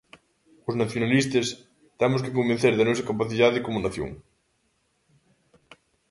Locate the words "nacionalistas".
0.81-1.47